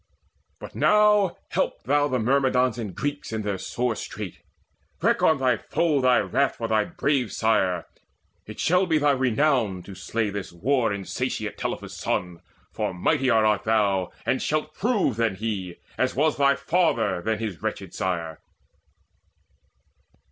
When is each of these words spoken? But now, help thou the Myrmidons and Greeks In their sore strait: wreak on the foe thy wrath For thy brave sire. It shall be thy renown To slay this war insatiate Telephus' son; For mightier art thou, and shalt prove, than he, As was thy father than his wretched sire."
But 0.59 0.73
now, 0.73 1.37
help 1.49 1.83
thou 1.83 2.07
the 2.07 2.17
Myrmidons 2.17 2.79
and 2.79 2.95
Greeks 2.95 3.31
In 3.31 3.43
their 3.43 3.59
sore 3.59 3.95
strait: 3.95 4.39
wreak 4.99 5.21
on 5.21 5.37
the 5.37 5.63
foe 5.69 6.01
thy 6.01 6.17
wrath 6.21 6.55
For 6.55 6.67
thy 6.67 6.85
brave 6.85 7.31
sire. 7.31 7.85
It 8.47 8.59
shall 8.59 8.87
be 8.87 8.97
thy 8.97 9.11
renown 9.11 9.83
To 9.83 9.93
slay 9.93 10.31
this 10.31 10.51
war 10.51 10.91
insatiate 10.91 11.55
Telephus' 11.55 11.97
son; 11.97 12.41
For 12.73 12.95
mightier 12.95 13.45
art 13.45 13.63
thou, 13.65 14.11
and 14.25 14.41
shalt 14.41 14.73
prove, 14.73 15.17
than 15.17 15.35
he, 15.35 15.75
As 15.99 16.15
was 16.15 16.35
thy 16.37 16.55
father 16.55 17.21
than 17.21 17.37
his 17.37 17.61
wretched 17.61 17.93
sire." 17.93 18.39